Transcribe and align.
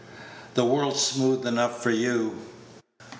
The 0.55 0.65
world's 0.65 0.99
smooth 0.99 1.45
enough 1.45 1.83
for 1.83 1.91
you." 1.91 2.35